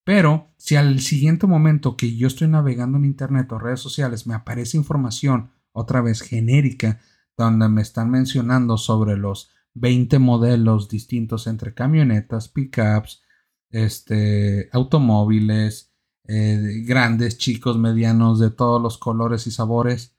Pero 0.05 0.53
si 0.57 0.77
al 0.77 1.01
siguiente 1.01 1.49
momento 1.49 1.97
que 1.97 2.17
yo 2.17 2.29
estoy 2.29 2.47
navegando 2.47 2.97
en 2.97 3.07
internet 3.07 3.51
o 3.51 3.59
redes 3.59 3.81
sociales 3.81 4.27
me 4.27 4.35
aparece 4.35 4.77
información 4.77 5.51
otra 5.73 6.01
vez 6.01 6.21
genérica 6.21 7.01
donde 7.45 7.69
me 7.69 7.83
están 7.83 8.11
mencionando 8.11 8.77
sobre 8.77 9.17
los 9.17 9.51
20 9.75 10.19
modelos 10.19 10.89
distintos 10.89 11.47
entre 11.47 11.75
camionetas, 11.75 12.49
pickups, 12.49 13.23
este, 13.71 14.69
automóviles, 14.73 15.93
eh, 16.25 16.83
grandes, 16.85 17.39
chicos, 17.39 17.79
medianos, 17.79 18.39
de 18.39 18.51
todos 18.51 18.81
los 18.81 18.99
colores 18.99 19.47
y 19.47 19.51
sabores, 19.51 20.17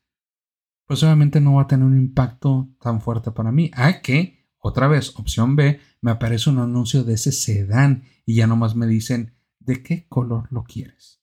pues 0.85 1.03
obviamente 1.03 1.39
no 1.39 1.55
va 1.55 1.63
a 1.63 1.67
tener 1.67 1.85
un 1.85 1.97
impacto 1.97 2.69
tan 2.81 3.01
fuerte 3.01 3.31
para 3.31 3.51
mí. 3.51 3.71
A 3.73 4.01
que, 4.01 4.45
otra 4.57 4.87
vez, 4.87 5.17
opción 5.17 5.55
B, 5.55 5.79
me 6.01 6.11
aparece 6.11 6.49
un 6.49 6.59
anuncio 6.59 7.03
de 7.03 7.13
ese 7.13 7.31
sedán 7.31 8.03
y 8.25 8.35
ya 8.35 8.47
nomás 8.47 8.75
me 8.75 8.87
dicen 8.87 9.33
de 9.59 9.83
qué 9.83 10.05
color 10.09 10.47
lo 10.51 10.63
quieres. 10.63 11.21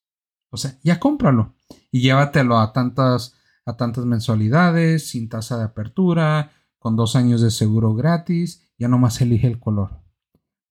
O 0.51 0.57
sea, 0.57 0.79
ya 0.83 0.99
cómpralo 0.99 1.55
y 1.91 2.01
llévatelo 2.01 2.59
a 2.59 2.73
tantas, 2.73 3.35
a 3.69 3.77
tantas 3.77 4.07
mensualidades, 4.07 5.11
sin 5.11 5.29
tasa 5.29 5.59
de 5.59 5.65
apertura, 5.65 6.53
con 6.79 6.97
dos 6.97 7.17
años 7.17 7.43
de 7.43 7.51
seguro 7.51 7.95
gratis, 7.95 8.73
ya 8.79 8.89
nomás 8.89 9.21
elige 9.21 9.47
el 9.47 9.61
color. 9.61 10.01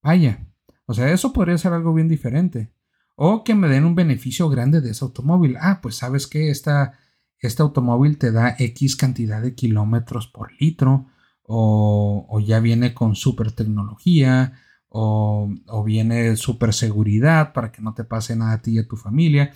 Vaya, 0.02 0.48
o 0.88 0.96
sea, 0.96 1.12
eso 1.12 1.32
podría 1.32 1.60
ser 1.60 1.74
algo 1.74 1.94
bien 1.94 2.08
diferente. 2.08 2.74
O 3.16 3.44
que 3.44 3.54
me 3.54 3.68
den 3.68 3.86
un 3.86 3.94
beneficio 3.94 4.50
grande 4.50 4.82
de 4.82 4.92
ese 4.92 5.06
automóvil. 5.06 5.58
Ah, 5.60 5.80
pues 5.82 5.96
sabes 5.98 6.26
que 6.26 6.50
esta, 6.50 6.98
este 7.40 7.62
automóvil 7.62 8.18
te 8.18 8.32
da 8.32 8.56
X 8.58 8.96
cantidad 8.96 9.44
de 9.44 9.54
kilómetros 9.54 10.28
por 10.28 10.52
litro. 10.60 11.08
O, 11.44 12.26
o 12.30 12.40
ya 12.40 12.60
viene 12.60 12.96
con 12.96 13.16
super 13.16 13.52
tecnología. 13.52 14.54
O, 14.88 15.54
o 15.68 15.84
viene 15.84 16.36
super 16.36 16.74
seguridad 16.74 17.54
para 17.54 17.72
que 17.72 17.82
no 17.82 17.94
te 17.94 18.06
pase 18.06 18.36
nada 18.36 18.54
a 18.54 18.62
ti 18.62 18.72
y 18.72 18.80
a 18.80 18.88
tu 18.88 18.96
familia. 18.96 19.52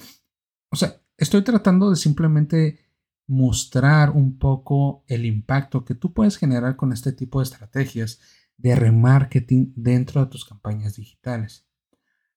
O 0.69 0.75
sea, 0.75 1.01
estoy 1.17 1.43
tratando 1.43 1.89
de 1.89 1.95
simplemente 1.95 2.79
mostrar 3.32 4.10
un 4.10 4.38
poco 4.38 5.06
el 5.08 5.26
impacto 5.26 5.86
que 5.86 5.96
tú 5.96 6.12
puedes 6.12 6.36
generar 6.36 6.76
con 6.76 6.92
este 6.92 7.14
tipo 7.14 7.40
de 7.40 7.46
estrategias 7.46 8.20
de 8.58 8.76
remarketing 8.76 9.72
dentro 9.74 10.20
de 10.20 10.30
tus 10.30 10.44
campañas 10.44 10.98
digitales. 10.98 11.66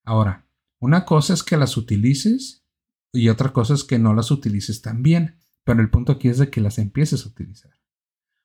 Ahora, 0.05 0.47
una 0.79 1.05
cosa 1.05 1.35
es 1.35 1.43
que 1.43 1.57
las 1.57 1.77
utilices 1.77 2.65
y 3.13 3.29
otra 3.29 3.53
cosa 3.53 3.75
es 3.75 3.83
que 3.83 3.99
no 3.99 4.15
las 4.15 4.31
utilices 4.31 4.83
tan 4.83 5.03
bien, 5.03 5.41
pero 5.65 5.81
el 5.81 5.91
punto 5.91 6.13
aquí 6.13 6.29
es 6.29 6.39
de 6.39 6.49
que 6.49 6.61
las 6.61 6.79
empieces 6.79 7.27
a 7.27 7.29
utilizar. 7.29 7.73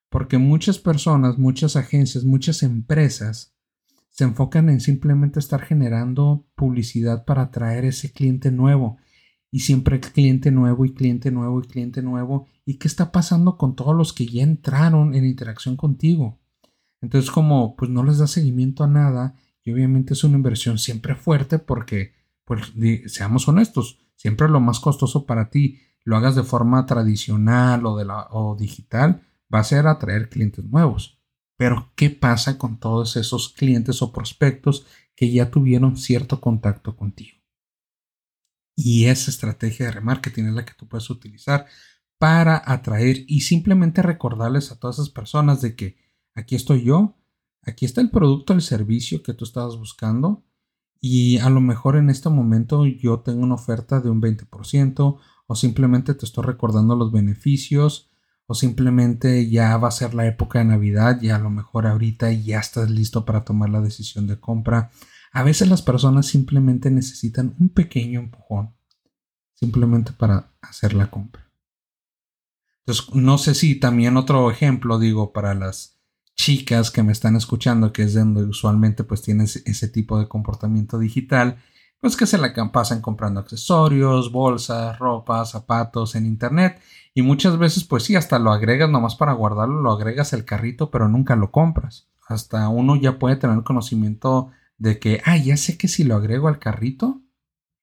Porque 0.09 0.39
muchas 0.39 0.79
personas, 0.79 1.37
muchas 1.37 1.75
agencias, 1.75 2.23
muchas 2.23 2.63
empresas 2.63 3.53
se 4.09 4.23
enfocan 4.23 4.69
en 4.69 4.79
simplemente 4.79 5.39
estar 5.39 5.61
generando 5.61 6.47
publicidad 6.55 7.25
para 7.25 7.43
atraer 7.43 7.85
ese 7.85 8.11
cliente 8.11 8.49
nuevo 8.49 8.97
y 9.51 9.61
siempre 9.61 9.99
cliente 9.99 10.51
nuevo 10.51 10.85
y 10.85 10.93
cliente 10.93 11.31
nuevo 11.31 11.59
y 11.59 11.67
cliente 11.67 12.01
nuevo. 12.01 12.47
¿Y 12.65 12.75
qué 12.75 12.87
está 12.87 13.11
pasando 13.11 13.57
con 13.57 13.75
todos 13.75 13.95
los 13.95 14.13
que 14.13 14.25
ya 14.25 14.43
entraron 14.43 15.15
en 15.15 15.25
interacción 15.25 15.75
contigo? 15.75 16.39
Entonces 17.01 17.31
como 17.31 17.75
pues 17.75 17.89
no 17.89 18.03
les 18.03 18.17
da 18.17 18.27
seguimiento 18.27 18.83
a 18.83 18.87
nada 18.87 19.35
y 19.63 19.71
obviamente 19.71 20.13
es 20.13 20.23
una 20.23 20.37
inversión 20.37 20.77
siempre 20.77 21.15
fuerte 21.15 21.59
porque 21.59 22.13
pues 22.45 22.73
seamos 23.07 23.47
honestos, 23.47 23.99
siempre 24.15 24.49
lo 24.49 24.59
más 24.59 24.79
costoso 24.79 25.25
para 25.25 25.49
ti, 25.49 25.79
lo 26.03 26.17
hagas 26.17 26.35
de 26.35 26.43
forma 26.43 26.85
tradicional 26.85 27.85
o, 27.85 27.93
o 28.31 28.55
digital, 28.55 29.21
va 29.53 29.59
a 29.59 29.63
ser 29.63 29.87
atraer 29.87 30.29
clientes 30.29 30.65
nuevos. 30.65 31.19
Pero 31.57 31.91
¿qué 31.95 32.09
pasa 32.09 32.57
con 32.57 32.79
todos 32.79 33.17
esos 33.17 33.49
clientes 33.49 34.01
o 34.01 34.11
prospectos 34.11 34.85
que 35.15 35.31
ya 35.31 35.51
tuvieron 35.51 35.97
cierto 35.97 36.39
contacto 36.39 36.95
contigo? 36.95 37.38
Y 38.81 39.07
esa 39.07 39.29
estrategia 39.29 39.87
de 39.87 39.91
remarketing 39.91 40.47
es 40.47 40.53
la 40.53 40.63
que 40.63 40.73
tú 40.73 40.87
puedes 40.87 41.09
utilizar 41.09 41.65
para 42.17 42.63
atraer 42.65 43.25
y 43.27 43.41
simplemente 43.41 44.01
recordarles 44.01 44.71
a 44.71 44.79
todas 44.79 44.99
esas 44.99 45.09
personas 45.09 45.59
de 45.59 45.75
que 45.75 45.97
aquí 46.33 46.55
estoy 46.55 46.85
yo, 46.85 47.17
aquí 47.61 47.85
está 47.85 47.99
el 47.99 48.09
producto, 48.09 48.53
el 48.53 48.61
servicio 48.61 49.21
que 49.21 49.33
tú 49.33 49.43
estabas 49.43 49.75
buscando 49.75 50.45
y 51.01 51.39
a 51.39 51.49
lo 51.49 51.59
mejor 51.59 51.97
en 51.97 52.09
este 52.09 52.29
momento 52.29 52.85
yo 52.85 53.19
tengo 53.19 53.43
una 53.43 53.55
oferta 53.55 53.99
de 53.99 54.09
un 54.09 54.21
20% 54.21 55.17
o 55.47 55.55
simplemente 55.55 56.13
te 56.13 56.25
estoy 56.25 56.45
recordando 56.45 56.95
los 56.95 57.11
beneficios 57.11 58.09
o 58.47 58.55
simplemente 58.55 59.49
ya 59.49 59.75
va 59.75 59.89
a 59.89 59.91
ser 59.91 60.13
la 60.13 60.25
época 60.25 60.59
de 60.59 60.65
Navidad 60.65 61.21
y 61.21 61.31
a 61.31 61.37
lo 61.37 61.49
mejor 61.49 61.85
ahorita 61.85 62.31
ya 62.31 62.59
estás 62.59 62.89
listo 62.89 63.25
para 63.25 63.43
tomar 63.43 63.71
la 63.71 63.81
decisión 63.81 64.25
de 64.25 64.39
compra. 64.39 64.89
A 65.31 65.43
veces 65.43 65.69
las 65.69 65.81
personas 65.81 66.27
simplemente 66.27 66.89
necesitan 66.89 67.55
un 67.59 67.69
pequeño 67.69 68.19
empujón, 68.19 68.75
simplemente 69.53 70.11
para 70.11 70.51
hacer 70.61 70.93
la 70.93 71.09
compra. 71.11 71.49
Entonces, 72.85 73.13
no 73.13 73.37
sé 73.37 73.53
si 73.53 73.79
también 73.79 74.17
otro 74.17 74.49
ejemplo, 74.49 74.97
digo, 74.97 75.31
para 75.31 75.53
las 75.53 75.99
chicas 76.35 76.89
que 76.89 77.03
me 77.03 77.11
están 77.11 77.35
escuchando, 77.35 77.91
que 77.91 78.03
es 78.03 78.13
donde 78.13 78.43
usualmente 78.45 79.03
pues 79.03 79.21
tienes 79.21 79.57
ese 79.65 79.89
tipo 79.89 80.17
de 80.17 80.27
comportamiento 80.27 80.97
digital, 80.97 81.57
pues 81.99 82.15
que 82.15 82.25
se 82.25 82.37
la 82.37 82.53
pasan 82.71 83.01
comprando 83.01 83.41
accesorios, 83.41 84.31
bolsas, 84.31 84.97
ropa, 84.97 85.45
zapatos 85.45 86.15
en 86.15 86.25
internet 86.25 86.79
y 87.13 87.21
muchas 87.21 87.57
veces 87.57 87.83
pues 87.83 88.03
sí, 88.03 88.15
hasta 88.15 88.39
lo 88.39 88.51
agregas 88.51 88.89
nomás 88.89 89.15
para 89.15 89.33
guardarlo, 89.33 89.81
lo 89.81 89.91
agregas 89.91 90.33
al 90.33 90.45
carrito, 90.45 90.89
pero 90.89 91.09
nunca 91.09 91.35
lo 91.35 91.51
compras. 91.51 92.07
Hasta 92.25 92.69
uno 92.69 92.95
ya 92.95 93.19
puede 93.19 93.35
tener 93.35 93.63
conocimiento 93.63 94.51
de 94.79 94.97
que, 94.97 95.21
ah, 95.25 95.37
ya 95.37 95.57
sé 95.57 95.77
que 95.77 95.87
si 95.87 96.03
lo 96.03 96.15
agrego 96.15 96.47
al 96.47 96.57
carrito, 96.57 97.21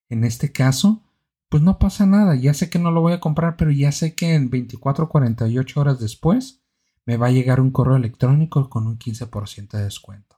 en 0.08 0.24
este 0.24 0.50
caso, 0.50 1.04
pues 1.48 1.62
no 1.62 1.78
pasa 1.78 2.06
nada, 2.06 2.34
ya 2.34 2.54
sé 2.54 2.70
que 2.70 2.78
no 2.78 2.90
lo 2.90 3.02
voy 3.02 3.12
a 3.12 3.20
comprar, 3.20 3.56
pero 3.56 3.70
ya 3.70 3.92
sé 3.92 4.14
que 4.14 4.34
en 4.34 4.50
24 4.50 5.04
o 5.04 5.08
48 5.08 5.80
horas 5.80 6.00
después 6.00 6.62
me 7.04 7.16
va 7.16 7.28
a 7.28 7.32
llegar 7.32 7.60
un 7.60 7.70
correo 7.70 7.96
electrónico 7.96 8.68
con 8.68 8.86
un 8.86 8.98
15% 8.98 9.76
de 9.76 9.84
descuento. 9.84 10.36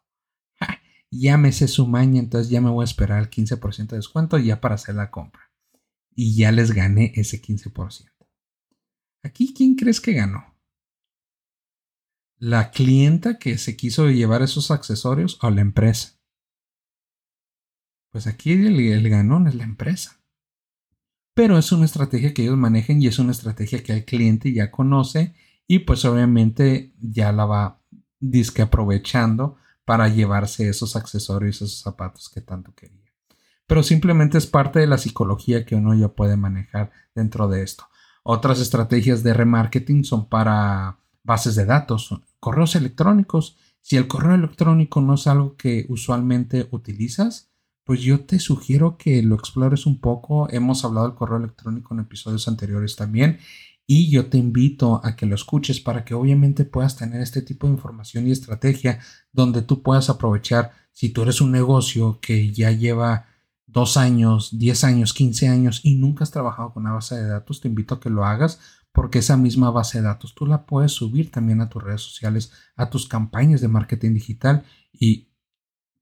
Ya 1.10 1.38
me 1.38 1.52
sé 1.52 1.68
su 1.68 1.86
maña, 1.86 2.20
entonces 2.20 2.50
ya 2.50 2.60
me 2.60 2.68
voy 2.68 2.82
a 2.82 2.84
esperar 2.84 3.20
el 3.20 3.30
15% 3.30 3.88
de 3.88 3.96
descuento 3.96 4.36
ya 4.36 4.60
para 4.60 4.74
hacer 4.74 4.94
la 4.94 5.10
compra. 5.10 5.50
Y 6.14 6.36
ya 6.36 6.52
les 6.52 6.72
gané 6.72 7.12
ese 7.14 7.40
15%. 7.40 8.10
Aquí, 9.22 9.54
¿quién 9.54 9.74
crees 9.74 10.02
que 10.02 10.12
ganó? 10.12 10.54
¿La 12.36 12.70
clienta 12.70 13.38
que 13.38 13.56
se 13.56 13.74
quiso 13.74 14.10
llevar 14.10 14.42
esos 14.42 14.70
accesorios 14.70 15.38
o 15.40 15.48
la 15.48 15.62
empresa? 15.62 16.17
Pues 18.10 18.26
aquí 18.26 18.52
el, 18.52 19.08
ganón 19.08 19.46
es 19.46 19.54
la 19.54 19.64
empresa. 19.64 20.20
Pero 21.34 21.58
es 21.58 21.70
una 21.72 21.84
estrategia 21.84 22.34
que 22.34 22.42
ellos 22.42 22.56
manejan 22.56 23.00
y 23.00 23.06
es 23.06 23.18
una 23.18 23.32
estrategia 23.32 23.82
que 23.82 23.92
el 23.92 24.04
cliente 24.04 24.52
ya 24.52 24.70
conoce 24.70 25.34
y 25.66 25.80
pues 25.80 26.04
obviamente 26.04 26.92
ya 26.98 27.30
la 27.32 27.44
va 27.44 27.80
disque 28.18 28.62
aprovechando 28.62 29.56
para 29.84 30.08
llevarse 30.08 30.68
esos 30.68 30.96
accesorios, 30.96 31.56
esos 31.56 31.80
zapatos 31.80 32.28
que 32.28 32.40
tanto 32.40 32.74
quería. 32.74 33.12
Pero 33.66 33.82
simplemente 33.82 34.38
es 34.38 34.46
parte 34.46 34.80
de 34.80 34.86
la 34.86 34.98
psicología 34.98 35.64
que 35.64 35.76
uno 35.76 35.94
ya 35.94 36.08
puede 36.08 36.36
manejar 36.36 36.90
dentro 37.14 37.48
de 37.48 37.62
esto. 37.62 37.84
Otras 38.22 38.60
estrategias 38.60 39.22
de 39.22 39.34
remarketing 39.34 40.04
son 40.04 40.28
para 40.28 40.98
bases 41.22 41.54
de 41.54 41.66
datos, 41.66 42.14
correos 42.40 42.74
electrónicos. 42.74 43.58
Si 43.80 43.96
el 43.96 44.08
correo 44.08 44.34
electrónico 44.34 45.00
no 45.00 45.14
es 45.14 45.26
algo 45.26 45.56
que 45.56 45.86
usualmente 45.88 46.68
utilizas, 46.70 47.47
pues 47.88 48.02
yo 48.02 48.20
te 48.26 48.38
sugiero 48.38 48.98
que 48.98 49.22
lo 49.22 49.34
explores 49.34 49.86
un 49.86 49.98
poco. 49.98 50.46
Hemos 50.50 50.84
hablado 50.84 51.06
del 51.06 51.16
correo 51.16 51.38
electrónico 51.38 51.94
en 51.94 52.00
episodios 52.00 52.46
anteriores 52.46 52.96
también 52.96 53.38
y 53.86 54.10
yo 54.10 54.26
te 54.26 54.36
invito 54.36 55.00
a 55.02 55.16
que 55.16 55.24
lo 55.24 55.34
escuches 55.34 55.80
para 55.80 56.04
que 56.04 56.12
obviamente 56.12 56.66
puedas 56.66 56.96
tener 56.98 57.22
este 57.22 57.40
tipo 57.40 57.66
de 57.66 57.72
información 57.72 58.28
y 58.28 58.30
estrategia 58.32 58.98
donde 59.32 59.62
tú 59.62 59.82
puedas 59.82 60.10
aprovechar 60.10 60.72
si 60.92 61.08
tú 61.08 61.22
eres 61.22 61.40
un 61.40 61.50
negocio 61.50 62.18
que 62.20 62.52
ya 62.52 62.72
lleva 62.72 63.24
dos 63.64 63.96
años, 63.96 64.58
diez 64.58 64.84
años, 64.84 65.14
quince 65.14 65.48
años 65.48 65.80
y 65.82 65.94
nunca 65.94 66.24
has 66.24 66.30
trabajado 66.30 66.74
con 66.74 66.82
una 66.82 66.92
base 66.92 67.14
de 67.14 67.26
datos, 67.26 67.62
te 67.62 67.68
invito 67.68 67.94
a 67.94 68.00
que 68.00 68.10
lo 68.10 68.26
hagas 68.26 68.60
porque 68.92 69.20
esa 69.20 69.38
misma 69.38 69.70
base 69.70 69.96
de 69.96 70.04
datos 70.04 70.34
tú 70.34 70.44
la 70.44 70.66
puedes 70.66 70.92
subir 70.92 71.30
también 71.30 71.62
a 71.62 71.70
tus 71.70 71.82
redes 71.82 72.02
sociales, 72.02 72.52
a 72.76 72.90
tus 72.90 73.08
campañas 73.08 73.62
de 73.62 73.68
marketing 73.68 74.12
digital 74.12 74.66
y 74.92 75.30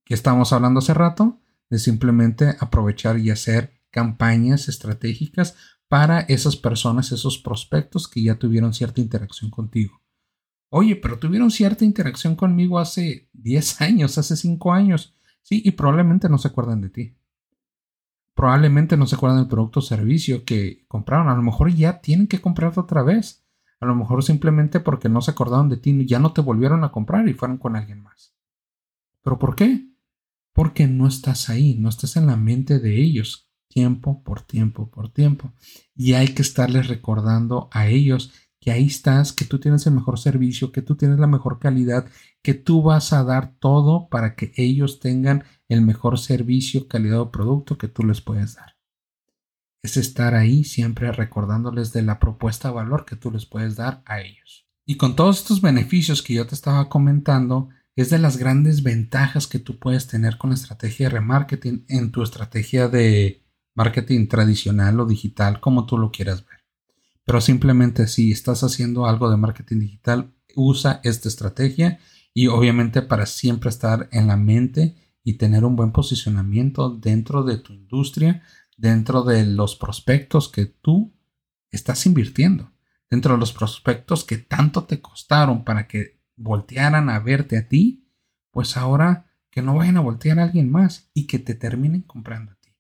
que 0.05 0.15
estamos 0.15 0.53
hablando 0.53 0.81
hace 0.81 0.93
rato, 0.93 1.39
de 1.71 1.79
simplemente 1.79 2.57
aprovechar 2.61 3.19
y 3.19 3.31
hacer 3.31 3.81
campañas 3.91 4.69
estratégicas 4.69 5.57
para 5.89 6.21
esas 6.21 6.57
personas, 6.57 7.13
esos 7.13 7.39
prospectos 7.39 8.09
que 8.09 8.23
ya 8.23 8.37
tuvieron 8.37 8.75
cierta 8.75 9.01
interacción 9.01 9.51
contigo. 9.51 10.03
Oye, 10.69 10.97
pero 10.97 11.19
tuvieron 11.19 11.51
cierta 11.51 11.85
interacción 11.85 12.35
conmigo 12.35 12.79
hace 12.79 13.29
10 13.33 13.81
años, 13.81 14.19
hace 14.19 14.37
5 14.37 14.73
años. 14.73 15.15
Sí, 15.43 15.63
y 15.65 15.73
probablemente 15.73 16.29
no 16.29 16.39
se 16.39 16.49
acuerdan 16.49 16.81
de 16.81 16.91
ti. 16.91 17.17
Probablemente 18.35 18.97
no 18.97 19.07
se 19.07 19.15
acuerdan 19.15 19.39
del 19.39 19.49
producto 19.49 19.79
o 19.79 19.83
servicio 19.83 20.45
que 20.45 20.85
compraron. 20.89 21.29
A 21.29 21.37
lo 21.37 21.43
mejor 21.43 21.73
ya 21.73 22.01
tienen 22.01 22.27
que 22.27 22.41
comprarte 22.41 22.81
otra 22.81 23.03
vez. 23.03 23.47
A 23.81 23.87
lo 23.87 23.95
mejor 23.95 24.23
simplemente 24.25 24.81
porque 24.81 25.09
no 25.09 25.21
se 25.21 25.31
acordaron 25.31 25.69
de 25.69 25.77
ti, 25.77 26.07
ya 26.07 26.19
no 26.19 26.33
te 26.33 26.41
volvieron 26.41 26.83
a 26.83 26.91
comprar 26.91 27.29
y 27.29 27.35
fueron 27.35 27.59
con 27.59 27.77
alguien 27.77 28.03
más. 28.03 28.35
¿Pero 29.23 29.39
por 29.39 29.55
qué? 29.55 29.87
Porque 30.57 30.87
no 30.87 31.07
estás 31.07 31.51
ahí, 31.51 31.75
no 31.75 31.91
estás 31.91 32.17
en 32.17 32.27
la 32.27 32.37
mente 32.37 32.79
de 32.79 32.99
ellos, 32.99 33.51
tiempo 33.69 34.23
por 34.25 34.41
tiempo 34.41 34.91
por 34.91 35.13
tiempo. 35.13 35.53
Y 35.95 36.15
hay 36.15 36.29
que 36.29 36.41
estarles 36.41 36.89
recordando 36.89 37.69
a 37.73 37.89
ellos 37.89 38.33
que 38.59 38.71
ahí 38.71 38.87
estás, 38.87 39.35
que 39.35 39.45
tú 39.45 39.61
tienes 39.61 39.87
el 39.87 39.93
mejor 39.93 40.19
servicio, 40.19 40.73
que 40.73 40.81
tú 40.81 40.97
tienes 40.97 41.19
la 41.19 41.27
mejor 41.27 41.59
calidad, 41.59 42.09
que 42.43 42.55
tú 42.55 42.81
vas 42.81 43.13
a 43.13 43.23
dar 43.23 43.55
todo 43.59 44.09
para 44.09 44.35
que 44.35 44.51
ellos 44.57 44.99
tengan 44.99 45.45
el 45.69 45.83
mejor 45.83 46.19
servicio, 46.19 46.89
calidad 46.89 47.21
o 47.21 47.31
producto 47.31 47.77
que 47.77 47.89
tú 47.89 48.03
les 48.03 48.23
puedes 48.23 48.55
dar. 48.55 48.79
Es 49.83 49.99
estar 49.99 50.35
ahí 50.35 50.65
siempre 50.65 51.13
recordándoles 51.13 51.93
de 51.93 52.01
la 52.01 52.19
propuesta 52.19 52.69
de 52.69 52.75
valor 52.77 53.05
que 53.05 53.17
tú 53.17 53.31
les 53.31 53.45
puedes 53.45 53.77
dar 53.77 54.03
a 54.07 54.23
ellos. 54.23 54.67
Y 54.87 54.97
con 54.97 55.17
todos 55.17 55.37
estos 55.37 55.61
beneficios 55.61 56.23
que 56.23 56.33
yo 56.33 56.47
te 56.47 56.55
estaba 56.55 56.89
comentando, 56.89 57.69
es 57.97 58.11
de 58.11 58.19
las 58.19 58.37
grandes 58.37 58.83
ventajas 58.83 59.47
que 59.47 59.59
tú 59.59 59.79
puedes 59.79 60.07
tener 60.07 60.37
con 60.37 60.51
la 60.51 60.57
estrategia 60.57 61.09
de 61.09 61.15
remarketing 61.15 61.87
en 61.89 62.13
tu 62.13 62.23
estrategia 62.23 62.89
de 62.89 63.43
marketing 63.75 64.29
tradicional 64.29 65.01
o 65.01 65.07
digital, 65.07 65.61
como 65.61 65.87
tú 65.87 65.97
lo 65.97 66.11
quieras 66.11 66.45
ver. 66.47 66.61
Pero 67.25 67.41
simplemente 67.41 68.07
si 68.07 68.33
estás 68.33 68.63
haciendo 68.63 69.07
algo 69.07 69.31
de 69.31 69.39
marketing 69.39 69.81
digital, 69.81 70.35
usa 70.55 71.01
esta 71.05 71.29
estrategia 71.29 71.99
y 72.35 72.49
obviamente 72.49 73.01
para 73.01 73.25
siempre 73.25 73.71
estar 73.71 74.09
en 74.13 74.27
la 74.27 74.37
mente 74.37 74.95
y 75.25 75.39
tener 75.39 75.65
un 75.65 75.75
buen 75.75 75.93
posicionamiento 75.93 76.91
dentro 76.91 77.45
de 77.45 77.57
tu 77.57 77.73
industria, 77.73 78.43
dentro 78.77 79.23
de 79.23 79.47
los 79.47 79.75
prospectos 79.75 80.51
que 80.51 80.67
tú 80.67 81.15
estás 81.71 82.05
invirtiendo, 82.07 82.73
dentro 83.11 83.35
de 83.35 83.41
los 83.41 83.53
prospectos 83.53 84.25
que 84.25 84.37
tanto 84.37 84.85
te 84.85 85.01
costaron 85.01 85.65
para 85.65 85.89
que 85.89 86.16
voltearan 86.37 87.11
a 87.11 87.19
verte 87.19 87.57
a 87.59 87.69
ti, 87.69 88.07
pues 88.51 88.77
ahora 88.77 89.27
que 89.51 89.63
no 89.63 89.75
vayan 89.75 89.97
a 89.97 90.01
voltear 90.01 90.39
a 90.39 90.45
alguien 90.45 90.71
más 90.71 91.11
y 91.15 91.27
que 91.27 91.39
te 91.39 91.55
terminen 91.55 92.03
comprando 92.03 92.53
a 92.53 92.55
ti. 92.57 92.77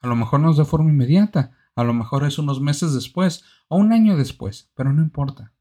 A 0.00 0.06
lo 0.06 0.16
mejor 0.16 0.40
no 0.40 0.50
es 0.50 0.56
de 0.56 0.64
forma 0.64 0.90
inmediata, 0.90 1.52
a 1.74 1.84
lo 1.84 1.92
mejor 1.92 2.24
es 2.24 2.38
unos 2.38 2.60
meses 2.60 2.94
después 2.94 3.44
o 3.68 3.76
un 3.76 3.92
año 3.92 4.16
después, 4.16 4.70
pero 4.74 4.92
no 4.92 5.02
importa. 5.02 5.52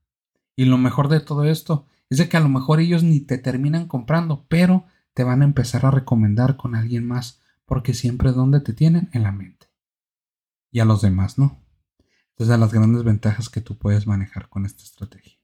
Y 0.56 0.66
lo 0.66 0.78
mejor 0.78 1.08
de 1.08 1.20
todo 1.20 1.46
esto 1.46 1.88
es 2.10 2.18
de 2.18 2.30
que 2.30 2.38
a 2.38 2.42
lo 2.42 2.50
mejor 2.50 2.80
ellos 2.80 3.04
ni 3.04 3.22
te 3.22 3.38
terminan 3.38 3.88
comprando, 3.88 4.46
pero 4.50 4.86
te 5.14 5.24
van 5.24 5.42
a 5.42 5.46
empezar 5.46 5.86
a 5.86 5.92
recomendar 5.92 6.58
con 6.58 6.76
alguien 6.76 7.08
más, 7.08 7.42
porque 7.66 7.94
siempre 7.94 8.32
donde 8.32 8.62
te 8.62 8.74
tienen 8.74 9.10
en 9.14 9.24
la 9.24 9.32
mente. 9.32 9.68
Y 10.72 10.80
a 10.80 10.86
los 10.86 11.02
demás 11.02 11.38
no. 11.38 11.60
Entonces, 12.32 12.60
las 12.60 12.74
grandes 12.74 13.04
ventajas 13.04 13.50
que 13.50 13.62
tú 13.62 13.78
puedes 13.78 14.08
manejar 14.08 14.50
con 14.50 14.66
esta 14.66 14.84
estrategia. 14.84 15.39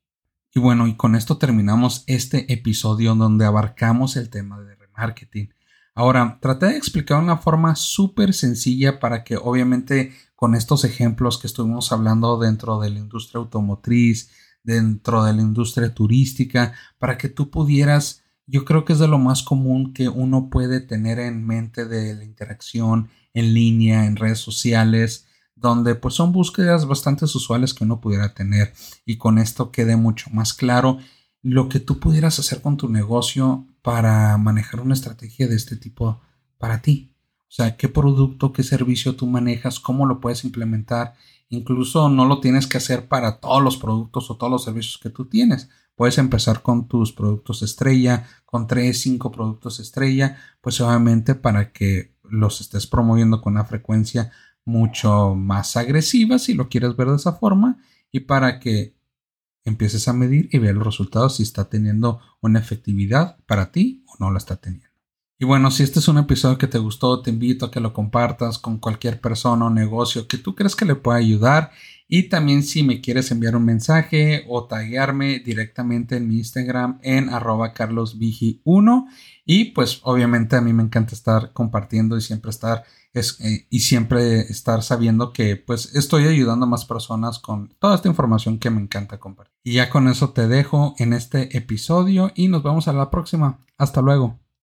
Y 0.57 0.61
bueno, 0.61 0.87
y 0.87 0.95
con 0.95 1.15
esto 1.15 1.37
terminamos 1.37 2.05
este 2.07 2.51
episodio 2.53 3.13
donde 3.13 3.43
abarcamos 3.43 4.15
el 4.15 4.29
tema 4.29 4.57
de 4.61 4.75
remarketing. 4.75 5.53
Ahora, 5.93 6.39
traté 6.41 6.67
de 6.67 6.77
explicar 6.77 7.21
una 7.21 7.35
forma 7.35 7.75
súper 7.75 8.33
sencilla 8.33 9.01
para 9.01 9.25
que 9.25 9.35
obviamente 9.35 10.13
con 10.33 10.55
estos 10.55 10.85
ejemplos 10.85 11.37
que 11.37 11.47
estuvimos 11.47 11.91
hablando 11.91 12.39
dentro 12.39 12.79
de 12.79 12.89
la 12.89 12.99
industria 12.99 13.39
automotriz, 13.39 14.31
dentro 14.63 15.25
de 15.25 15.33
la 15.33 15.41
industria 15.41 15.93
turística, 15.93 16.73
para 16.99 17.17
que 17.17 17.27
tú 17.27 17.51
pudieras 17.51 18.23
yo 18.47 18.63
creo 18.63 18.85
que 18.85 18.93
es 18.93 18.99
de 18.99 19.07
lo 19.07 19.17
más 19.17 19.43
común 19.43 19.93
que 19.93 20.07
uno 20.07 20.49
puede 20.49 20.79
tener 20.79 21.19
en 21.19 21.45
mente 21.45 21.85
de 21.85 22.13
la 22.13 22.23
interacción 22.23 23.09
en 23.33 23.53
línea, 23.53 24.05
en 24.05 24.15
redes 24.15 24.39
sociales, 24.39 25.27
donde 25.55 25.95
pues 25.95 26.13
son 26.13 26.31
búsquedas 26.31 26.85
bastante 26.85 27.25
usuales 27.25 27.73
que 27.73 27.83
uno 27.83 28.01
pudiera 28.01 28.33
tener 28.33 28.73
y 29.05 29.17
con 29.17 29.37
esto 29.37 29.71
quede 29.71 29.95
mucho 29.95 30.29
más 30.31 30.53
claro 30.53 30.99
lo 31.41 31.69
que 31.69 31.79
tú 31.79 31.99
pudieras 31.99 32.39
hacer 32.39 32.61
con 32.61 32.75
tu 32.75 32.89
negocio 32.89 33.67
para 33.81 34.35
manejar 34.37 34.81
una 34.81 34.95
estrategia 34.95 35.47
de 35.47 35.55
este 35.55 35.75
tipo 35.75 36.19
para 36.57 36.81
ti. 36.81 37.13
O 37.43 37.51
sea, 37.55 37.77
qué 37.77 37.87
producto, 37.87 38.51
qué 38.51 38.63
servicio 38.63 39.15
tú 39.15 39.27
manejas, 39.27 39.79
cómo 39.79 40.07
lo 40.07 40.19
puedes 40.19 40.43
implementar. 40.43 41.13
Incluso 41.49 42.09
no 42.09 42.25
lo 42.25 42.39
tienes 42.39 42.65
que 42.65 42.77
hacer 42.77 43.07
para 43.07 43.39
todos 43.39 43.63
los 43.63 43.77
productos 43.77 44.31
o 44.31 44.37
todos 44.37 44.51
los 44.51 44.63
servicios 44.63 44.97
que 44.97 45.11
tú 45.11 45.25
tienes. 45.25 45.69
Puedes 45.95 46.17
empezar 46.17 46.63
con 46.63 46.87
tus 46.87 47.13
productos 47.13 47.61
estrella, 47.61 48.27
con 48.45 48.65
3, 48.65 48.99
5 48.99 49.31
productos 49.31 49.79
estrella, 49.79 50.37
pues 50.61 50.81
obviamente 50.81 51.35
para 51.35 51.71
que 51.71 52.15
los 52.23 52.59
estés 52.59 52.87
promoviendo 52.87 53.39
con 53.39 53.53
una 53.53 53.65
frecuencia 53.65 54.31
mucho 54.65 55.35
más 55.35 55.77
agresiva, 55.77 56.39
si 56.39 56.53
lo 56.53 56.67
quieres 56.67 56.95
ver 56.95 57.07
de 57.07 57.15
esa 57.15 57.33
forma, 57.33 57.77
y 58.11 58.21
para 58.21 58.59
que 58.59 58.95
empieces 59.63 60.07
a 60.07 60.13
medir 60.13 60.49
y 60.51 60.59
ver 60.59 60.75
los 60.75 60.85
resultados 60.85 61.37
si 61.37 61.43
está 61.43 61.69
teniendo 61.69 62.19
una 62.41 62.59
efectividad 62.59 63.37
para 63.45 63.71
ti 63.71 64.03
o 64.07 64.15
no 64.19 64.31
la 64.31 64.37
está 64.37 64.57
teniendo. 64.57 64.89
Y 65.37 65.43
bueno, 65.43 65.69
si 65.69 65.83
este 65.83 65.99
es 65.99 66.07
un 66.07 66.17
episodio 66.17 66.57
que 66.57 66.67
te 66.67 66.77
gustó, 66.77 67.21
te 67.21 67.29
invito 67.29 67.65
a 67.65 67.71
que 67.71 67.81
lo 67.81 67.91
compartas 67.91 68.57
con 68.57 68.77
cualquier 68.77 69.19
persona 69.19 69.65
o 69.65 69.69
negocio 69.69 70.27
que 70.27 70.37
tú 70.37 70.55
crees 70.55 70.77
que 70.77 70.85
le 70.85 70.95
pueda 70.95 71.17
ayudar 71.17 71.71
y 72.07 72.29
también 72.29 72.63
si 72.63 72.83
me 72.83 73.01
quieres 73.01 73.31
enviar 73.31 73.55
un 73.55 73.65
mensaje 73.65 74.45
o 74.47 74.65
taguearme 74.65 75.39
directamente 75.39 76.15
en 76.15 76.27
mi 76.27 76.37
Instagram 76.37 76.99
en 77.01 77.29
arroba 77.29 77.73
carlosvigi1. 77.73 79.07
Y 79.43 79.65
pues 79.65 79.99
obviamente 80.03 80.55
a 80.55 80.61
mí 80.61 80.71
me 80.71 80.83
encanta 80.83 81.15
estar 81.15 81.51
compartiendo 81.51 82.15
y 82.15 82.21
siempre 82.21 82.51
estar 82.51 82.83
eh, 83.15 83.67
y 83.69 83.79
siempre 83.79 84.41
estar 84.41 84.83
sabiendo 84.83 85.31
que 85.31 85.55
pues 85.55 85.95
estoy 85.95 86.25
ayudando 86.25 86.65
a 86.65 86.69
más 86.69 86.85
personas 86.85 87.39
con 87.39 87.69
toda 87.79 87.95
esta 87.95 88.09
información 88.09 88.59
que 88.59 88.69
me 88.69 88.81
encanta 88.81 89.19
compartir. 89.19 89.55
Y 89.63 89.73
ya 89.73 89.89
con 89.89 90.07
eso 90.07 90.31
te 90.31 90.47
dejo 90.47 90.95
en 90.97 91.13
este 91.13 91.57
episodio 91.57 92.31
y 92.35 92.47
nos 92.47 92.63
vemos 92.63 92.87
a 92.87 92.93
la 92.93 93.09
próxima. 93.09 93.59
Hasta 93.77 94.01
luego. 94.01 94.44